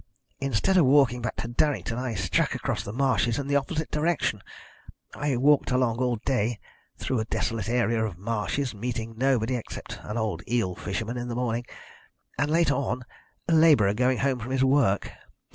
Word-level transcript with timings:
Instead 0.39 0.77
of 0.77 0.85
walking 0.87 1.21
back 1.21 1.35
to 1.35 1.47
Durrington 1.47 1.99
I 1.99 2.15
struck 2.15 2.55
across 2.55 2.81
the 2.83 2.91
marshes 2.91 3.37
in 3.37 3.45
the 3.45 3.55
opposite 3.55 3.91
direction. 3.91 4.41
I 5.13 5.37
walked 5.37 5.69
along 5.69 5.99
all 5.99 6.15
day, 6.15 6.59
through 6.97 7.19
a 7.19 7.25
desolate 7.25 7.69
area 7.69 8.03
of 8.03 8.17
marshes, 8.17 8.73
meeting 8.73 9.13
nobody 9.15 9.55
except 9.55 9.99
an 10.01 10.17
old 10.17 10.41
eel 10.49 10.73
fisherman 10.73 11.17
in 11.17 11.27
the 11.27 11.35
morning, 11.35 11.67
and, 12.35 12.49
later 12.49 12.73
on, 12.73 13.05
a 13.47 13.53
labourer 13.53 13.93
going 13.93 14.17
home 14.17 14.39
from 14.39 14.53
his 14.53 14.63
work. 14.63 15.11